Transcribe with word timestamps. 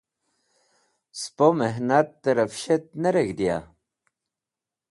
Spo 1.21 1.47
mehnat 1.59 2.09
tẽrefshat 2.23 2.85
ne 3.01 3.09
reg̃hdia? 3.15 3.57